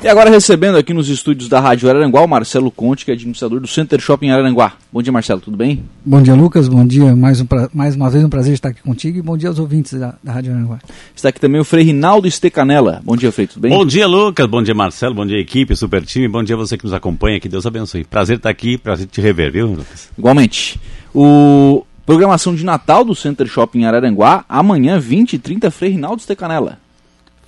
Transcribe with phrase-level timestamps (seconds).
[0.00, 3.58] E agora recebendo aqui nos estúdios da Rádio Araranguá o Marcelo Conte, que é administrador
[3.58, 4.74] do Center Shopping Araranguá.
[4.92, 5.82] Bom dia, Marcelo, tudo bem?
[6.06, 6.68] Bom dia, Lucas.
[6.68, 7.16] Bom dia.
[7.16, 7.68] Mais, um pra...
[7.74, 10.32] Mais uma vez um prazer estar aqui contigo e bom dia aos ouvintes da, da
[10.32, 10.78] Rádio Araranguá.
[11.16, 13.02] Está aqui também o Frei Rinaldo Estecanela.
[13.04, 13.72] Bom dia, Frei, tudo bem?
[13.72, 14.46] Bom dia, Lucas.
[14.46, 15.16] Bom dia, Marcelo.
[15.16, 16.28] Bom dia, equipe, super time.
[16.28, 17.40] Bom dia a você que nos acompanha.
[17.40, 18.04] Que Deus abençoe.
[18.04, 20.10] Prazer estar aqui, prazer te rever, viu, Lucas?
[20.16, 20.80] Igualmente.
[21.12, 26.78] O programação de Natal do Center Shopping Araranguá, amanhã, 20 e 30, Frei Rinaldo Estecanela.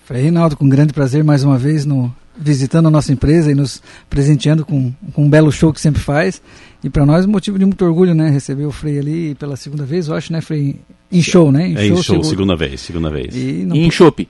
[0.04, 3.82] Frei Rinaldo, com grande prazer mais uma vez no visitando a nossa empresa e nos
[4.08, 6.40] presenteando com, com um belo show que sempre faz.
[6.82, 8.30] E para nós, motivo de muito orgulho, né?
[8.30, 10.80] Receber o Frei ali pela segunda vez, eu acho, né, Frei?
[11.12, 11.68] Em show, né?
[11.68, 13.34] Em é, show, em show segunda vez, segunda vez.
[13.34, 14.26] E, e em chope.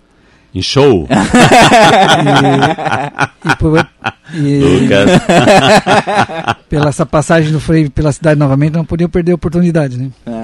[0.52, 1.06] Em show.
[3.44, 3.88] e, e, por,
[4.34, 5.10] e Lucas.
[6.68, 10.10] pela essa passagem do Frei pela cidade novamente, não podia perder a oportunidade, né?
[10.26, 10.39] É.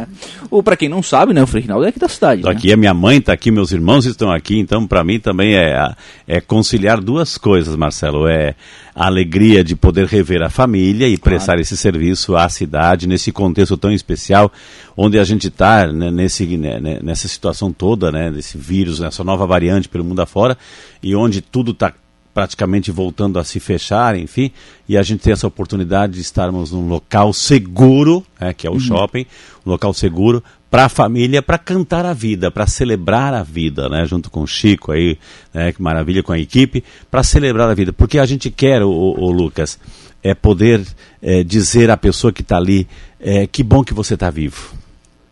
[0.51, 2.43] Ou para quem não sabe, né, o Frei Rinaldo é aqui da cidade.
[2.43, 2.55] Tô né?
[2.55, 5.95] aqui, a minha mãe está aqui, meus irmãos estão aqui, então para mim também é,
[6.27, 8.27] é conciliar duas coisas, Marcelo.
[8.27, 8.55] É
[8.95, 11.37] a alegria de poder rever a família e claro.
[11.37, 14.51] prestar esse serviço à cidade, nesse contexto tão especial,
[14.97, 19.23] onde a gente está né, nesse, né, né, nessa situação toda, né, desse vírus, nessa
[19.23, 20.57] nova variante pelo mundo afora,
[21.03, 21.93] e onde tudo está
[22.37, 24.51] praticamente voltando a se fechar, enfim,
[24.87, 28.75] e a gente tem essa oportunidade de estarmos num local seguro, né, que é o
[28.75, 28.79] uhum.
[28.79, 29.25] shopping,
[29.65, 34.05] um local seguro para a família, para cantar a vida, para celebrar a vida, né,
[34.05, 35.19] junto com o Chico aí,
[35.55, 38.91] né, que maravilha com a equipe, para celebrar a vida, porque a gente quer, o,
[38.91, 39.79] o Lucas,
[40.23, 40.87] é poder
[41.23, 42.87] é, dizer à pessoa que está ali,
[43.19, 44.75] é, que bom que você está vivo.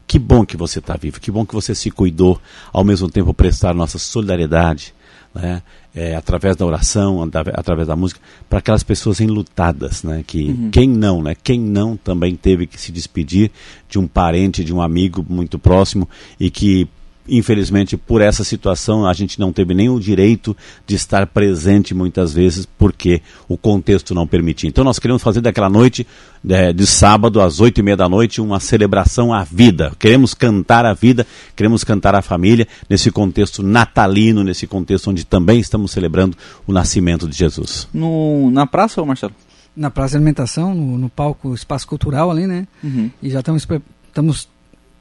[0.06, 2.40] Que bom que você está vivo, que bom que você se cuidou,
[2.72, 4.94] ao mesmo tempo prestar nossa solidariedade,
[5.34, 5.62] né?
[5.96, 10.24] É, através da oração, através da música, para aquelas pessoas enlutadas, né?
[10.26, 10.70] Que uhum.
[10.70, 11.36] quem não, né?
[11.40, 13.52] Quem não também teve que se despedir
[13.88, 16.08] de um parente, de um amigo muito próximo
[16.40, 16.88] e que
[17.28, 22.32] infelizmente, por essa situação, a gente não teve nem o direito de estar presente muitas
[22.32, 24.68] vezes, porque o contexto não permitia.
[24.68, 26.06] Então, nós queremos fazer daquela noite,
[26.48, 29.92] é, de sábado, às oito e meia da noite, uma celebração à vida.
[29.98, 31.26] Queremos cantar a vida,
[31.56, 36.36] queremos cantar a família, nesse contexto natalino, nesse contexto onde também estamos celebrando
[36.66, 37.88] o nascimento de Jesus.
[37.92, 39.34] No, na praça, Marcelo?
[39.76, 42.68] Na Praça de Alimentação, no, no palco Espaço Cultural ali, né?
[42.82, 43.10] Uhum.
[43.20, 43.66] E já estamos,
[44.06, 44.48] estamos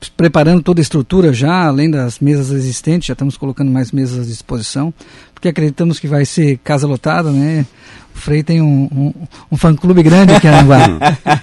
[0.09, 4.29] preparando toda a estrutura já, além das mesas existentes, já estamos colocando mais mesas à
[4.29, 4.93] disposição,
[5.33, 7.65] porque acreditamos que vai ser casa lotada, né?
[8.15, 9.13] O Frei tem um, um,
[9.51, 10.99] um fã-clube grande aqui em Aranguá.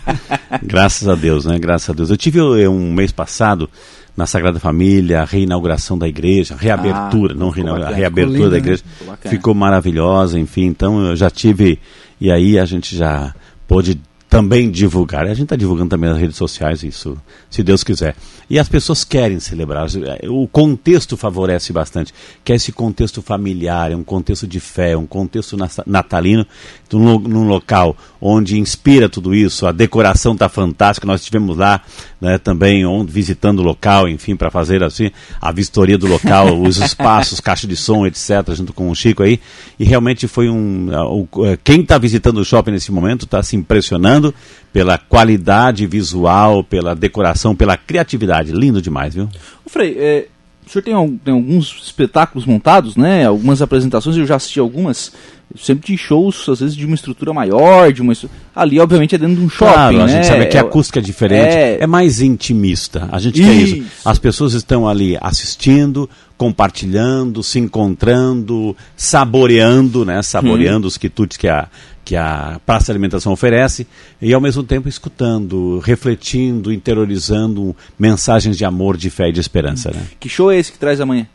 [0.63, 1.59] Graças a Deus, né?
[1.59, 2.11] Graças a Deus.
[2.11, 3.69] Eu tive eh, um mês passado
[4.17, 8.59] na Sagrada Família, a reinauguração da igreja, reabertura, ah, não reinauguração, a reabertura lindo, da
[8.59, 8.83] igreja.
[9.07, 9.17] Né?
[9.31, 11.79] Ficou maravilhosa, enfim, então eu já tive,
[12.21, 13.35] e aí a gente já
[13.67, 15.25] pôde também divulgar.
[15.25, 17.19] A gente está divulgando também nas redes sociais isso,
[17.51, 18.15] se Deus quiser.
[18.49, 19.89] E as pessoas querem celebrar.
[20.29, 22.15] O contexto favorece bastante,
[22.45, 26.47] que é esse contexto familiar, é um contexto de fé, um contexto natalino,
[26.93, 29.67] num, num local onde inspira tudo isso.
[29.67, 31.07] A decoração está fantástica.
[31.07, 31.83] Nós estivemos lá
[32.21, 35.11] né, também visitando o local, enfim, para fazer assim
[35.41, 39.41] a vistoria do local, os espaços, caixa de som, etc., junto com o Chico aí.
[39.79, 40.89] E realmente foi um.
[41.65, 44.20] Quem está visitando o shopping nesse momento está se impressionando
[44.73, 48.53] pela qualidade visual, pela decoração, pela criatividade.
[48.53, 49.29] Lindo demais, viu?
[49.65, 50.27] O Frei, é,
[50.67, 53.27] o senhor tem, tem, alguns espetáculos montados, né?
[53.27, 55.13] Algumas apresentações, eu já assisti algumas.
[55.59, 58.13] Sempre de shows, às vezes, de uma estrutura maior, de uma
[58.55, 59.73] Ali, obviamente, é dentro de um shopping.
[59.73, 60.13] Claro, a né?
[60.13, 63.09] gente sabe que a acústica é diferente, é, é mais intimista.
[63.11, 63.51] A gente isso.
[63.51, 63.91] quer isso.
[64.05, 70.23] As pessoas estão ali assistindo, compartilhando, se encontrando, saboreando, né?
[70.23, 70.89] Saboreando hum.
[70.89, 71.67] os quitutes que a,
[72.11, 73.87] que a Praça de Alimentação oferece
[74.21, 79.93] e ao mesmo tempo escutando, refletindo, interiorizando mensagens de amor, de fé e de esperança.
[79.95, 80.03] Né?
[80.19, 81.29] Que show é esse que traz amanhã?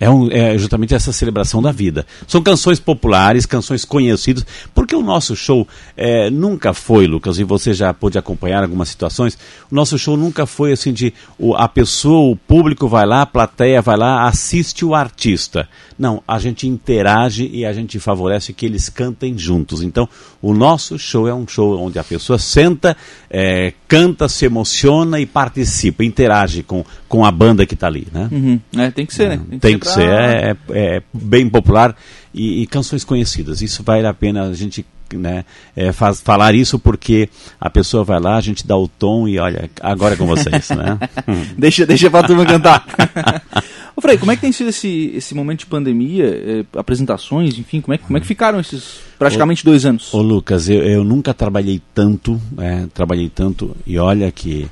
[0.00, 2.04] É, um, é, justamente essa celebração da vida.
[2.26, 4.44] São canções populares, canções conhecidas,
[4.74, 5.66] porque o nosso show
[5.96, 9.38] é, nunca foi, Lucas, e você já pôde acompanhar algumas situações,
[9.70, 13.26] o nosso show nunca foi assim de o, a pessoa, o público vai lá, a
[13.26, 15.68] plateia vai lá, assiste o artista.
[15.98, 19.82] Não, a gente interage e a gente favorece que eles cantem juntos.
[19.82, 20.08] Então,
[20.42, 22.96] o nosso show é um show onde a pessoa senta,
[23.30, 28.28] é, canta, se emociona e participa, interage com, com a banda que está ali, né?
[28.30, 28.60] Uhum.
[28.76, 29.40] É, tem que ser, né?
[29.50, 31.94] Tem, tem que ser, é, é, é, bem popular
[32.34, 33.62] e, e, canções conhecidas.
[33.62, 35.44] Isso vale a pena a gente né,
[35.76, 37.28] é, faz, falar isso porque
[37.60, 40.70] a pessoa vai lá, a gente dá o tom e olha, agora é com vocês,
[40.70, 40.98] né?
[41.56, 42.84] deixa, deixa pra turma cantar.
[43.94, 47.80] Ô Frei, como é que tem sido esse, esse momento de pandemia, eh, apresentações, enfim,
[47.82, 50.12] como é, como é que ficaram esses praticamente ô, dois anos?
[50.12, 54.68] Ô Lucas, eu, eu nunca trabalhei tanto, é, trabalhei tanto, e olha que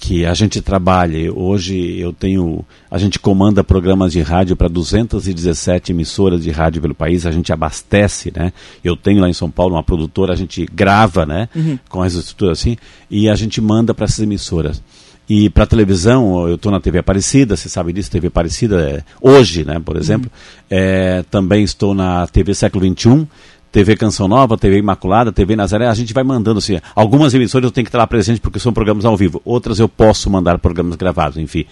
[0.00, 1.32] que a gente trabalha.
[1.32, 6.94] Hoje eu tenho, a gente comanda programas de rádio para 217 emissoras de rádio pelo
[6.94, 8.50] país, a gente abastece, né?
[8.82, 11.50] Eu tenho lá em São Paulo uma produtora, a gente grava, né?
[11.54, 11.78] Uhum.
[11.88, 12.78] Com as estruturas assim,
[13.10, 14.82] e a gente manda para essas emissoras.
[15.28, 19.64] E para televisão, eu estou na TV Aparecida, você sabe disso, TV Aparecida, é, hoje,
[19.64, 20.28] né, por exemplo.
[20.28, 20.66] Uhum.
[20.70, 23.28] É, também estou na TV Século XXI,
[23.72, 26.78] TV Canção Nova, TV Imaculada, TV Nazaré, a gente vai mandando assim.
[26.94, 29.88] Algumas emissoras eu tenho que estar lá presente porque são programas ao vivo, outras eu
[29.88, 31.64] posso mandar programas gravados, enfim.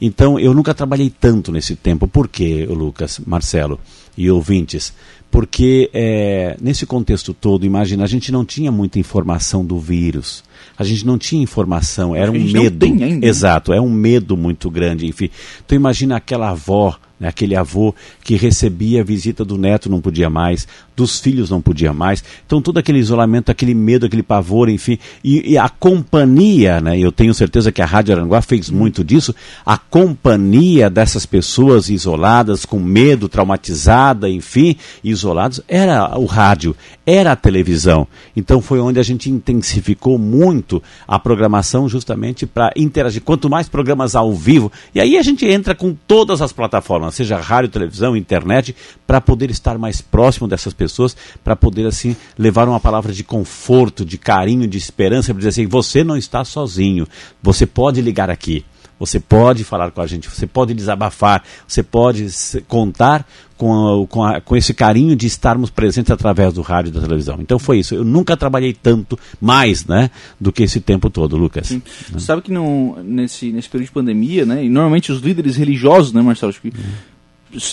[0.00, 2.08] Então eu nunca trabalhei tanto nesse tempo.
[2.08, 3.78] Por quê, Lucas, Marcelo
[4.16, 4.92] e ouvintes?
[5.30, 10.44] Porque é, nesse contexto todo, imagina, a gente não tinha muita informação do vírus.
[10.76, 12.86] A gente não tinha informação, era um medo.
[13.22, 15.30] Exato, é um medo muito grande, enfim.
[15.64, 20.28] Então imagina aquela avó né, aquele avô que recebia a visita do neto não podia
[20.28, 20.66] mais,
[20.96, 22.22] dos filhos não podia mais.
[22.44, 27.12] Então todo aquele isolamento, aquele medo, aquele pavor, enfim, e, e a companhia, né, eu
[27.12, 29.32] tenho certeza que a Rádio Aranguá fez muito disso,
[29.64, 34.74] a companhia dessas pessoas isoladas, com medo, traumatizada, enfim,
[35.04, 36.74] isolados, era o rádio,
[37.06, 38.08] era a televisão.
[38.36, 43.22] Então foi onde a gente intensificou muito a programação justamente para interagir.
[43.22, 47.38] Quanto mais programas ao vivo, e aí a gente entra com todas as plataformas seja
[47.38, 48.74] rádio, televisão, internet,
[49.06, 54.04] para poder estar mais próximo dessas pessoas, para poder assim levar uma palavra de conforto,
[54.04, 57.06] de carinho, de esperança, para dizer assim, você não está sozinho,
[57.42, 58.64] você pode ligar aqui.
[59.02, 62.24] Você pode falar com a gente, você pode desabafar, você pode
[62.68, 63.26] contar
[63.56, 67.00] com, a, com, a, com, esse carinho de estarmos presentes através do rádio e da
[67.00, 67.38] televisão.
[67.40, 67.96] Então foi isso.
[67.96, 70.08] Eu nunca trabalhei tanto mais, né,
[70.40, 71.66] do que esse tempo todo, Lucas.
[71.66, 71.82] Sim.
[72.12, 76.12] Você sabe que não, nesse, nesse período de pandemia, né, e normalmente os líderes religiosos,
[76.12, 76.72] né, Marcelo, acho que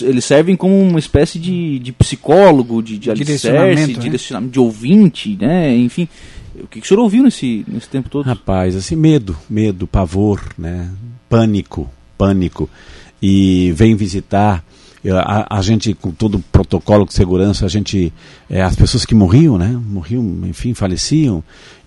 [0.02, 4.48] eles servem como uma espécie de, de psicólogo, de, de alicerce, de, né?
[4.50, 6.08] de ouvinte, né, enfim.
[6.56, 8.26] O que, que o senhor ouviu nesse, nesse tempo todo?
[8.26, 10.90] Rapaz, assim, medo, medo, pavor, né?
[11.30, 11.88] Pânico,
[12.18, 12.68] pânico.
[13.22, 14.64] E vem visitar
[15.08, 18.12] a, a, gente com todo o protocolo de segurança, a gente
[18.50, 21.42] é, as pessoas que morriam, né, morriam, enfim, faleciam,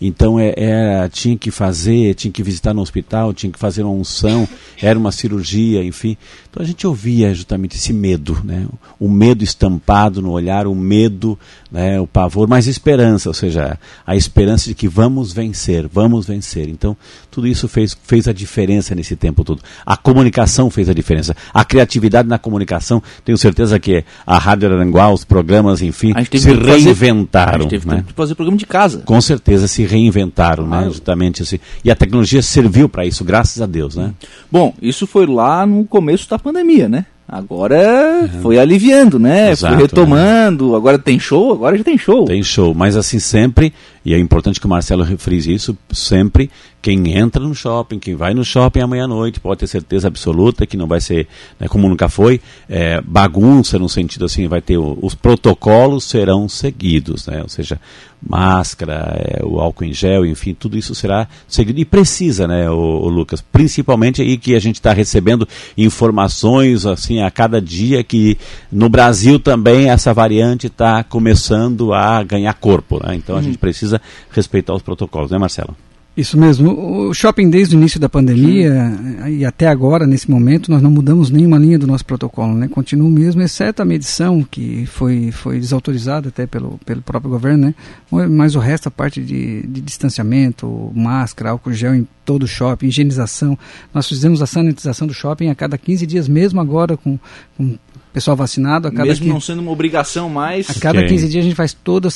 [0.05, 3.93] então é, é, tinha que fazer, tinha que visitar no hospital, tinha que fazer uma
[3.93, 4.47] unção,
[4.81, 6.17] era uma cirurgia, enfim.
[6.49, 8.67] Então a gente ouvia justamente esse medo, né?
[8.99, 11.37] o medo estampado no olhar, o medo,
[11.71, 11.99] né?
[11.99, 16.67] o pavor, mas esperança, ou seja, a esperança de que vamos vencer, vamos vencer.
[16.69, 16.97] Então
[17.29, 19.61] tudo isso fez, fez a diferença nesse tempo todo.
[19.85, 25.11] A comunicação fez a diferença, a criatividade na comunicação, tenho certeza que a Rádio Aranguá,
[25.11, 27.55] os programas, enfim, se reinventaram.
[27.55, 28.03] A gente teve né?
[28.05, 28.99] que fazer programa de casa.
[29.05, 30.85] Com certeza se reinventaram, né?
[30.85, 31.59] Justamente assim.
[31.83, 34.13] E a tecnologia serviu para isso, graças a Deus, né?
[34.51, 37.05] Bom, isso foi lá no começo da pandemia, né?
[37.27, 38.41] Agora uhum.
[38.41, 39.51] foi aliviando, né?
[39.51, 40.71] Exato, foi retomando.
[40.71, 40.77] Né?
[40.77, 42.25] Agora tem show, agora já tem show.
[42.25, 43.73] Tem show, mas assim sempre,
[44.05, 46.49] e é importante que o Marcelo refrise isso, sempre
[46.83, 50.67] quem entra no shopping, quem vai no shopping amanhã à noite, pode ter certeza absoluta
[50.67, 54.77] que não vai ser, né, como nunca foi, é, bagunça no sentido assim, vai ter
[54.77, 57.41] o, os protocolos serão seguidos, né?
[57.41, 57.79] Ou seja,
[58.21, 62.73] máscara, é, o álcool em gel, enfim, tudo isso será seguido e precisa, né, o,
[62.73, 63.41] o Lucas?
[63.41, 65.47] Principalmente aí que a gente está recebendo
[65.77, 68.37] informações assim a cada dia que
[68.69, 73.15] no Brasil também essa variante está começando a ganhar corpo, né?
[73.15, 73.45] Então a uhum.
[73.45, 73.92] gente precisa
[74.31, 75.75] respeitar os protocolos, né, Marcelo?
[76.15, 77.07] Isso mesmo.
[77.09, 78.95] O shopping, desde o início da pandemia
[79.25, 79.37] Sim.
[79.37, 82.53] e até agora, nesse momento, nós não mudamos nenhuma linha do nosso protocolo.
[82.53, 82.67] Né?
[82.67, 87.67] Continua o mesmo, exceto a medição, que foi, foi desautorizada até pelo, pelo próprio governo.
[87.67, 88.27] Né?
[88.29, 92.87] Mas o resto, a parte de, de distanciamento, máscara, álcool gel em todo o shopping,
[92.87, 93.57] higienização.
[93.91, 97.17] Nós fizemos a sanitização do shopping a cada 15 dias, mesmo agora com,
[97.57, 97.75] com
[98.13, 98.87] pessoal vacinado.
[98.87, 100.69] A cada Mesmo não sendo uma obrigação mais.
[100.69, 102.11] A cada 15 dias a gente faz toda a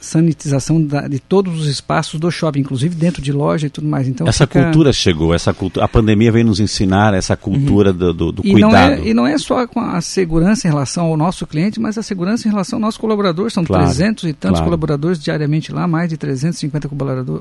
[0.00, 4.06] sanitização da, de todos os espaços do shopping, inclusive dentro de loja e tudo mais.
[4.06, 4.62] Então essa fica...
[4.62, 7.96] cultura chegou, essa cultura, a pandemia veio nos ensinar essa cultura uhum.
[7.96, 8.72] do, do, do e cuidado.
[8.72, 11.98] Não é, e não é só com a segurança em relação ao nosso cliente, mas
[11.98, 13.50] a segurança em relação ao nosso colaborador.
[13.50, 14.64] São claro, 300 e tantos claro.
[14.64, 16.88] colaboradores diariamente lá, mais de 350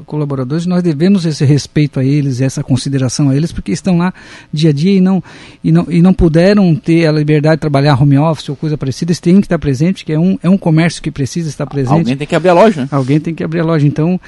[0.05, 0.65] colaboradores.
[0.65, 4.13] Nós devemos esse respeito a eles, essa consideração a eles, porque estão lá
[4.51, 5.23] dia a dia e não,
[5.63, 8.77] e não, e não puderam ter a liberdade de trabalhar trabalhar home office ou coisa
[8.77, 11.65] parecida, eles têm que estar presente, que é um, é um comércio que precisa estar
[11.65, 11.93] presente.
[11.93, 12.81] Alguém tem que abrir a loja.
[12.81, 12.87] Né?
[12.91, 13.85] Alguém tem que abrir a loja.
[13.85, 14.19] Então,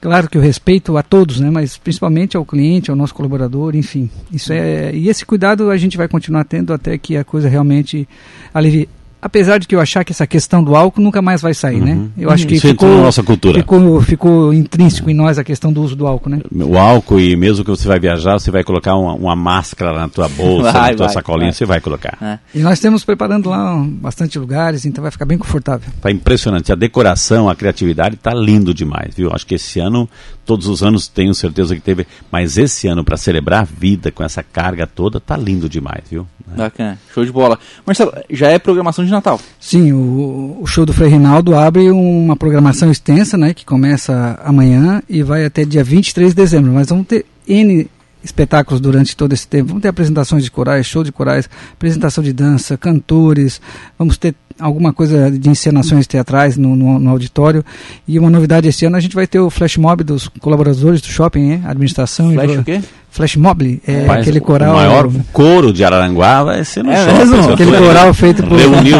[0.00, 4.10] claro que eu respeito a todos, né, mas principalmente ao cliente, ao nosso colaborador, enfim.
[4.32, 8.08] Isso é, e esse cuidado a gente vai continuar tendo até que a coisa realmente
[8.52, 8.88] alivie
[9.26, 11.92] apesar de que eu achar que essa questão do álcool nunca mais vai sair, né?
[11.92, 12.02] uhum.
[12.02, 12.08] né?
[12.16, 13.58] Eu acho que Isso ficou, nossa cultura.
[13.58, 16.40] Ficou, ficou intrínseco em nós a questão do uso do álcool, né?
[16.52, 20.08] O álcool e mesmo que você vai viajar, você vai colocar uma, uma máscara na
[20.08, 21.52] tua bolsa, vai, na tua vai, sacolinha, vai.
[21.52, 22.16] você vai colocar.
[22.22, 22.38] É.
[22.54, 25.90] E nós temos preparando lá bastante lugares, então vai ficar bem confortável.
[26.00, 26.72] Tá impressionante.
[26.72, 29.30] A decoração, a criatividade tá lindo demais, viu?
[29.32, 30.08] Acho que esse ano
[30.46, 34.22] todos os anos tenho certeza que teve, mas esse ano para celebrar a vida com
[34.22, 36.26] essa carga toda tá lindo demais, viu?
[36.56, 37.58] Bacana, show de bola.
[37.84, 39.40] Marcelo, já é programação de Natal?
[39.58, 45.02] Sim, o, o show do Frei Rinaldo abre uma programação extensa, né, que começa amanhã
[45.08, 47.90] e vai até dia 23 de dezembro, mas vamos ter N
[48.22, 49.68] espetáculos durante todo esse tempo.
[49.68, 53.60] Vamos ter apresentações de corais, show de corais, apresentação de dança, cantores,
[53.98, 57.64] vamos ter alguma coisa de encenações teatrais no, no, no, auditório.
[58.06, 61.08] E uma novidade esse ano, a gente vai ter o flash mob dos colaboradores do
[61.08, 61.62] shopping, hein?
[61.64, 62.32] administração.
[62.32, 62.80] Flash e, o quê?
[63.16, 64.74] Flash Mob, é Mas aquele coral.
[64.74, 67.16] O maior coro de Araranguá vai ser no é shopping.
[67.16, 67.52] Mesmo?
[67.54, 68.58] Aquele coral feito por,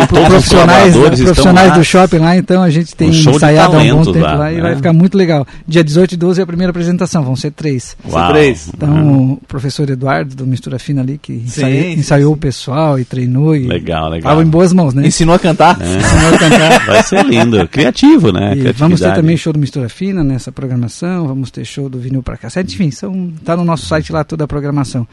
[0.09, 4.13] por profissionais, profissionais do shopping lá, então a gente tem um ensaiado há um bom
[4.13, 5.47] tempo lá, lá e vai ficar muito legal.
[5.69, 7.95] Dia 18 e 12 é a primeira apresentação, vão ser três.
[8.11, 8.33] Uau.
[8.33, 8.71] três.
[8.75, 9.33] Então uhum.
[9.33, 12.37] o professor Eduardo, do Mistura Fina ali, que ensaiou, sim, ensaiou sim.
[12.39, 13.55] o pessoal e treinou.
[13.55, 14.33] E legal, legal.
[14.33, 15.07] Estava em boas mãos, né?
[15.07, 15.79] Ensinou a cantar.
[15.81, 16.35] É.
[16.35, 16.87] A cantar.
[16.87, 18.55] Vai ser lindo, criativo, né?
[18.77, 22.37] Vamos ter também show do Mistura Fina nessa programação, vamos ter show do Vinil para
[22.37, 25.07] Cassete, enfim, são, tá no nosso site lá toda a programação programação.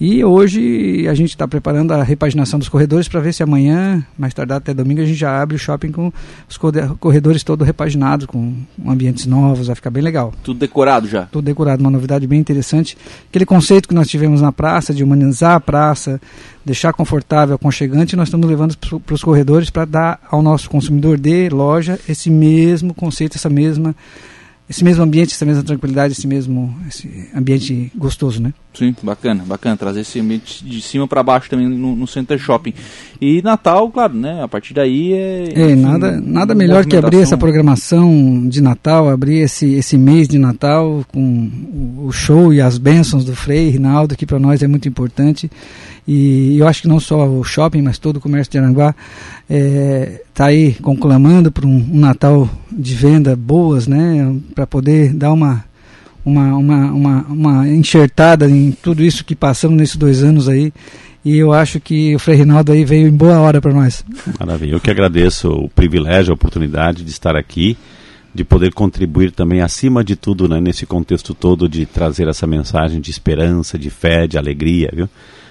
[0.00, 4.32] E hoje a gente está preparando a repaginação dos corredores para ver se amanhã, mais
[4.32, 6.12] tarde até domingo, a gente já abre o shopping com
[6.48, 6.56] os
[7.00, 8.54] corredores todos repaginados, com
[8.86, 10.32] ambientes novos, vai ficar bem legal.
[10.42, 11.22] Tudo decorado já?
[11.26, 12.96] Tudo decorado, uma novidade bem interessante.
[13.28, 16.20] Aquele conceito que nós tivemos na praça, de humanizar a praça,
[16.68, 21.48] deixar confortável, aconchegante, nós estamos levando para os corredores para dar ao nosso consumidor de
[21.48, 23.96] loja esse mesmo conceito, essa mesma
[24.68, 28.52] esse mesmo ambiente, essa mesma tranquilidade, esse mesmo esse ambiente gostoso, né?
[28.78, 29.76] Sim, bacana, bacana.
[29.76, 32.72] Trazer esse ambiente de cima para baixo também no, no, Center Shopping.
[33.20, 34.40] E Natal, claro, né?
[34.40, 35.48] A partir daí é.
[35.52, 40.28] É, enfim, nada, nada melhor que abrir essa programação de Natal, abrir esse, esse mês
[40.28, 41.50] de Natal com
[42.04, 45.50] o show e as bênçãos do Frei Rinaldo, que para nós é muito importante.
[46.06, 48.94] E eu acho que não só o shopping, mas todo o comércio de Aranguá
[49.42, 54.36] está é, tá aí conclamando por um, um, Natal de venda boas, né?
[54.54, 55.64] Para poder dar uma,
[56.28, 60.72] uma, uma, uma, uma enxertada em tudo isso que passamos nesses dois anos aí.
[61.24, 64.04] E eu acho que o Frei Rinaldo aí veio em boa hora para nós.
[64.38, 64.72] Maravilha.
[64.72, 67.76] Eu que agradeço o privilégio, a oportunidade de estar aqui
[68.34, 73.00] de poder contribuir também, acima de tudo, né, nesse contexto todo, de trazer essa mensagem
[73.00, 75.08] de esperança, de fé, de alegria, viu?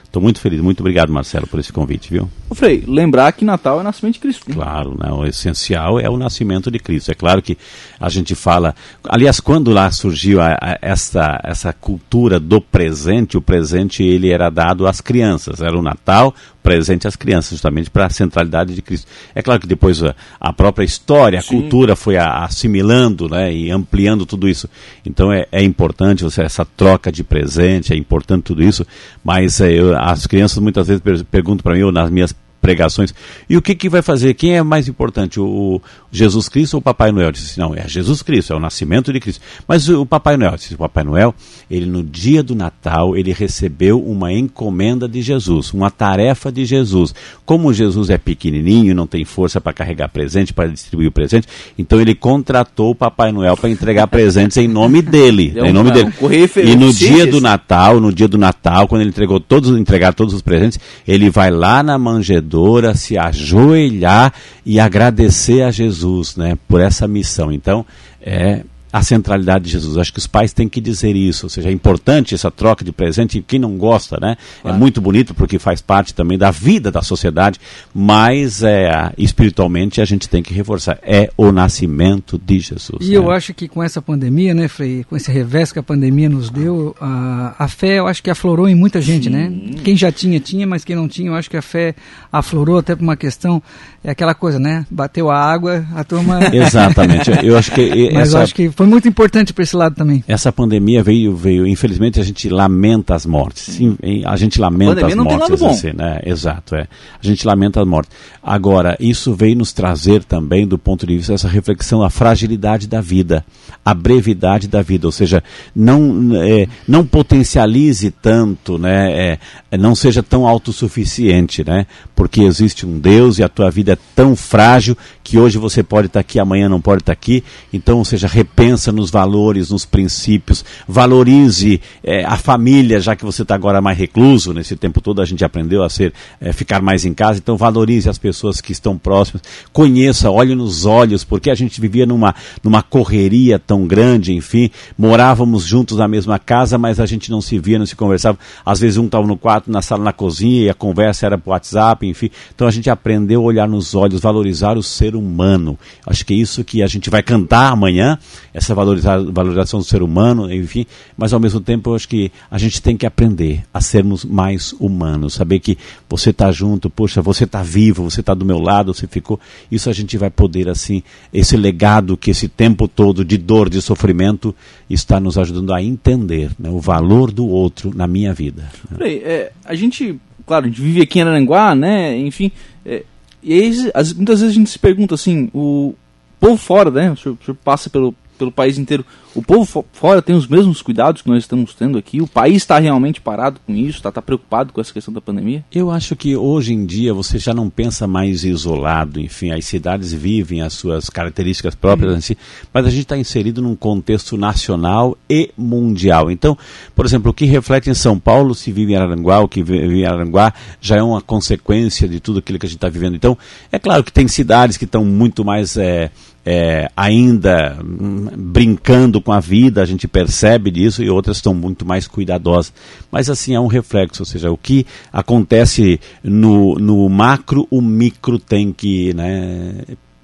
[0.08, 0.62] Estou muito feliz.
[0.62, 2.30] Muito obrigado, Marcelo, por esse convite, viu?
[2.50, 4.50] Ô Frei, lembrar que Natal é o nascimento de Cristo.
[4.50, 4.56] Né?
[4.56, 5.12] Claro, né?
[5.12, 7.12] o essencial é o nascimento de Cristo.
[7.12, 7.58] É claro que
[8.00, 8.74] a gente fala.
[9.04, 14.50] Aliás, quando lá surgiu a, a, essa, essa cultura do presente, o presente ele era
[14.50, 15.62] dado às crianças.
[15.62, 16.34] Era o Natal,
[16.68, 19.08] presente às crianças, justamente para a centralidade de Cristo.
[19.34, 21.62] É claro que depois a, a própria história, a Sim.
[21.62, 24.70] cultura foi a, assimilando né, e ampliando tudo isso.
[25.06, 28.86] Então é, é, importante você, essa troca de presente, é importante tudo isso,
[29.24, 32.36] mas é, eu, as crianças muitas vezes perguntam para mim, ou nas minhas
[32.68, 33.16] pregações.
[33.50, 34.34] E o que, que vai fazer?
[34.34, 35.82] Quem é mais importante, o,
[36.12, 37.32] Jesus Cristo ou o Papai Noel?
[37.32, 39.42] Disse, assim, não, é Jesus Cristo, é o nascimento de Cristo.
[39.66, 41.34] Mas o Papai Noel, disse, o Papai Noel,
[41.72, 47.16] ele no dia do Natal, ele recebeu uma encomenda de Jesus, uma tarefa de Jesus.
[47.46, 51.48] Como Jesus é pequenininho, não tem força para carregar presente, para distribuir o presente,
[51.78, 56.12] então ele contratou o Papai Noel para entregar presentes em nome dele, em nome dele.
[56.22, 56.34] Um
[56.68, 60.34] e no dia do Natal, no dia do Natal, quando ele entregou todos, entregar todos
[60.34, 62.57] os presentes, ele vai lá na manjedoura
[62.96, 64.34] se ajoelhar
[64.66, 67.52] e agradecer a Jesus né, por essa missão.
[67.52, 67.86] Então,
[68.22, 69.98] é a centralidade de Jesus.
[69.98, 72.91] Acho que os pais têm que dizer isso, ou seja, é importante essa troca de
[72.91, 74.38] presente, quem não gosta, né?
[74.60, 74.77] É claro.
[74.77, 77.60] É muito bonito porque faz parte também da vida da sociedade,
[77.94, 83.01] mas é, espiritualmente a gente tem que reforçar, é o nascimento de Jesus.
[83.01, 83.17] E né?
[83.17, 86.50] eu acho que com essa pandemia, né, Frei, com esse revés que a pandemia nos
[86.50, 89.50] deu, a, a fé eu acho que aflorou em muita gente, né?
[89.50, 89.75] Sim.
[89.75, 89.82] né?
[89.84, 91.94] Quem já tinha, tinha, mas quem não tinha, eu acho que a fé
[92.32, 93.62] aflorou até por uma questão,
[94.03, 94.86] é aquela coisa, né?
[94.89, 96.39] Bateu a água, a turma...
[96.53, 98.12] Exatamente, eu acho que...
[98.13, 98.38] mas essa...
[98.38, 100.24] eu acho que foi muito importante para esse lado também.
[100.28, 103.64] Essa pandemia veio, veio, infelizmente a gente lamenta as mortes.
[103.64, 105.64] Sim, a gente lamenta a as mortes.
[105.64, 106.22] Assim, né?
[106.24, 106.88] Exato, é.
[107.20, 108.16] A gente lamenta as mortes.
[108.44, 113.02] Agora, isso veio nos trazer também, do ponto de vista dessa reflexão, a fragilidade da
[113.02, 113.44] vida,
[113.84, 115.08] a brevidade da vida.
[115.08, 115.44] Ou seja,
[115.76, 119.40] não, é, não potencialize tanto, né?
[119.72, 121.88] É, não seja tão autossuficiente, né?
[122.16, 126.06] Porque existe um Deus e a tua vida é tão frágil que hoje você pode
[126.06, 127.44] estar aqui, amanhã não pode estar aqui.
[127.74, 133.24] Então, ou seja, repense pensa nos valores, nos princípios, valorize é, a família, já que
[133.24, 136.82] você está agora mais recluso, nesse tempo todo a gente aprendeu a ser, é, ficar
[136.82, 141.50] mais em casa, então valorize as pessoas que estão próximas, conheça, olhe nos olhos, porque
[141.50, 147.00] a gente vivia numa, numa correria tão grande, enfim, morávamos juntos na mesma casa, mas
[147.00, 149.82] a gente não se via, não se conversava, às vezes um estava no quarto, na
[149.82, 153.46] sala, na cozinha, e a conversa era por WhatsApp, enfim, então a gente aprendeu a
[153.46, 157.24] olhar nos olhos, valorizar o ser humano, acho que é isso que a gente vai
[157.24, 158.20] cantar amanhã,
[158.58, 162.58] essa valoriza valorização do ser humano, enfim, mas ao mesmo tempo eu acho que a
[162.58, 165.78] gente tem que aprender a sermos mais humanos, saber que
[166.10, 169.40] você está junto, poxa, você está vivo, você está do meu lado, você ficou,
[169.72, 173.80] isso a gente vai poder assim, esse legado que esse tempo todo de dor, de
[173.80, 174.56] sofrimento
[174.90, 178.72] está nos ajudando a entender né, o valor do outro na minha vida.
[178.98, 182.52] Peraí, é, a gente, claro, a gente vive aqui em Aranguá, né, enfim,
[182.84, 183.04] é,
[183.44, 185.94] e aí, as, muitas vezes a gente se pergunta assim, o
[186.40, 187.12] povo fora, né?
[187.12, 189.06] O senhor, o senhor passa pelo, pelo país inteiro.
[189.36, 192.22] O povo fora tem os mesmos cuidados que nós estamos tendo aqui?
[192.22, 193.98] O país está realmente parado com isso?
[193.98, 195.63] Está tá preocupado com essa questão da pandemia?
[195.72, 199.20] Eu acho que hoje em dia você já não pensa mais isolado.
[199.20, 202.17] Enfim, as cidades vivem as suas características próprias, uhum.
[202.17, 202.36] assim,
[202.74, 206.32] mas a gente está inserido num contexto nacional e mundial.
[206.32, 206.58] Então,
[206.96, 210.01] por exemplo, o que reflete em São Paulo se vive em Aranguá, o que vive
[210.01, 213.15] em Aranguá já é uma consequência de tudo aquilo que a gente está vivendo.
[213.15, 213.38] Então,
[213.72, 216.10] é claro que tem cidades que estão muito mais é,
[216.50, 221.86] é, ainda hum, brincando com a vida, a gente percebe disso, e outras estão muito
[221.86, 222.72] mais cuidadosas.
[223.12, 228.39] Mas assim, é um reflexo, ou seja, o que acontece no, no macro, o micro
[228.39, 229.74] tem que né,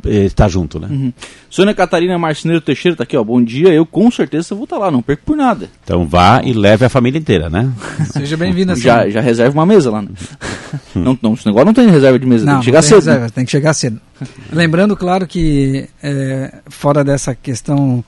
[0.06, 0.88] está junto, né?
[0.90, 1.14] Uhum.
[1.50, 3.24] Sônia Catarina Marceneiro Teixeira está aqui, ó.
[3.24, 5.70] Bom dia, eu com certeza vou estar tá lá, não perco por nada.
[5.84, 7.72] Então vá e leve a família inteira, né?
[8.12, 8.76] Seja bem-vinda.
[8.78, 10.02] já, já reserva uma mesa lá.
[10.02, 10.10] Né?
[10.96, 12.98] não, não, esse negócio não tem reserva de mesa, não, tem que chegar tem cedo.
[12.98, 14.02] Reserva, tem que chegar cedo.
[14.52, 18.04] Lembrando, claro, que é, fora dessa questão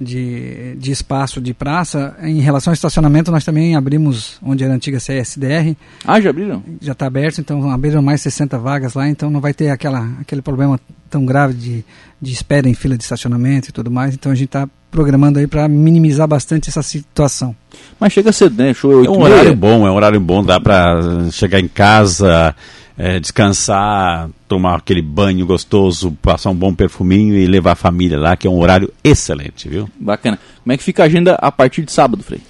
[0.00, 2.16] de, de espaço de praça.
[2.22, 5.76] Em relação ao estacionamento, nós também abrimos onde era a antiga CSDR.
[6.04, 6.62] Ah, já abriram?
[6.80, 10.42] Já está aberto, então abriram mais 60 vagas lá, então não vai ter aquela, aquele
[10.42, 11.84] problema tão grave de,
[12.20, 14.14] de espera em fila de estacionamento e tudo mais.
[14.14, 17.54] Então a gente está programando aí para minimizar bastante essa situação.
[18.00, 18.72] Mas chega cedo, né?
[18.72, 22.54] Show é um horário bom, é um horário bom, dá para chegar em casa
[22.98, 28.36] é, descansar, tomar aquele banho gostoso, passar um bom perfuminho e levar a família lá,
[28.36, 29.88] que é um horário excelente, viu?
[30.00, 30.38] Bacana.
[30.62, 32.40] Como é que fica a agenda a partir de sábado, Frei?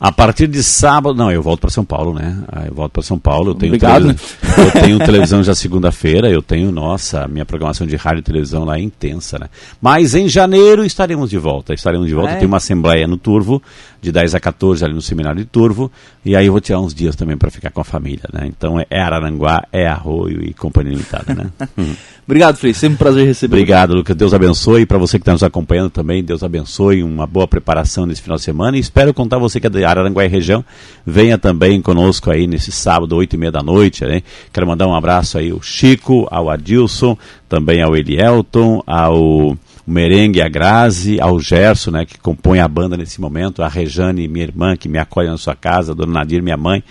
[0.00, 2.38] A partir de sábado, não, eu volto para São Paulo, né?
[2.50, 6.30] Ah, eu volto para São Paulo, eu tenho Obrigado, televisão, eu tenho televisão já segunda-feira,
[6.30, 9.48] eu tenho, nossa, minha programação de rádio e televisão lá é intensa, né?
[9.78, 12.36] Mas em janeiro estaremos de volta, estaremos de volta, é.
[12.36, 13.62] tem uma assembleia no Turvo,
[14.00, 15.90] de 10 a 14 ali no seminário de Turvo,
[16.24, 18.46] e aí eu vou tirar uns dias também para ficar com a família, né?
[18.46, 21.50] Então é Araranguá, é Arroio e Companhia Limitada, né?
[22.26, 23.56] Obrigado, Frei, sempre um prazer receber.
[23.56, 27.48] Obrigado, Lucas, Deus abençoe, para você que está nos acompanhando também, Deus abençoe, uma boa
[27.48, 30.64] preparação nesse final de semana, e espero contar você que é de Araranguá e região,
[31.04, 34.22] venha também conosco aí nesse sábado, 8 e meia da noite, né?
[34.52, 39.56] Quero mandar um abraço aí ao Chico, ao Adilson, também ao Elielton, ao
[39.90, 44.44] Merengue, a Grazi, ao Gerson, né, que compõe a banda nesse momento, a Rejane, minha
[44.44, 46.82] irmã, que me acolhe na sua casa, a dona Nadir, minha mãe.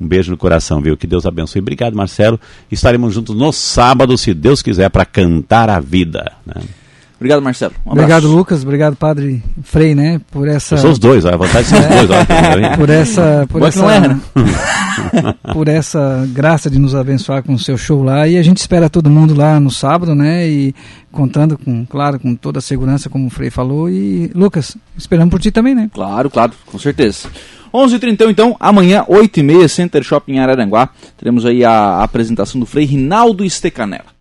[0.00, 0.96] Um beijo no coração, viu?
[0.96, 1.60] Que Deus abençoe.
[1.60, 2.38] Obrigado, Marcelo.
[2.70, 6.32] Estaremos juntos no sábado, se Deus quiser, para cantar a vida.
[6.46, 6.62] Né?
[7.18, 7.74] Obrigado, Marcelo.
[7.84, 8.62] Um obrigado, Lucas.
[8.62, 10.20] Obrigado, Padre Frei, né?
[10.30, 10.76] Por essa.
[10.76, 12.06] São os dois, a vontade são os é.
[12.06, 12.26] dois.
[12.52, 13.46] Olha, por essa.
[13.48, 13.78] Por essa...
[13.80, 14.20] Não erra, né?
[15.52, 18.28] por essa graça de nos abençoar com o seu show lá.
[18.28, 20.48] E a gente espera todo mundo lá no sábado, né?
[20.48, 20.72] E
[21.10, 23.90] contando com, claro, com toda a segurança, como o Frei falou.
[23.90, 25.90] E, Lucas, esperamos por ti também, né?
[25.92, 27.28] Claro, claro, com certeza.
[27.74, 30.88] 11h30 então, amanhã, 8h30, Center Shopping Araranguá.
[31.16, 34.16] Teremos aí a apresentação do Frei Rinaldo Estecanela.